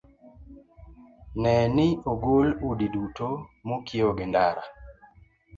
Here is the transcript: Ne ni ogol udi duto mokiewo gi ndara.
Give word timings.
Ne 1.41 1.53
ni 1.75 1.87
ogol 2.11 2.47
udi 2.69 2.87
duto 2.93 3.27
mokiewo 3.67 4.11
gi 4.17 4.25
ndara. 4.29 4.63